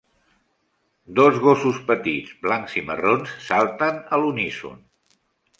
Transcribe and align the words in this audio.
Dos 1.19 1.35
gossos 1.43 1.77
petits 1.91 2.33
blancs 2.47 2.75
i 2.81 2.83
marrons 2.89 3.37
salten 3.51 4.03
a 4.11 4.21
l'uníson. 4.23 4.83